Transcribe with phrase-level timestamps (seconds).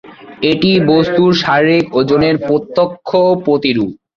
[0.51, 3.09] এটি বস্তুর শারীরিক ওজনের প্রত্যক্ষ
[3.45, 3.91] প্রতিরূপ।